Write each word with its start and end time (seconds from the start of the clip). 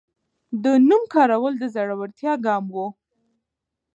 د 0.63 0.65
نوم 0.87 1.03
کارول 1.13 1.53
د 1.59 1.63
زړورتیا 1.75 2.33
ګام 2.45 2.65
و. 2.73 2.75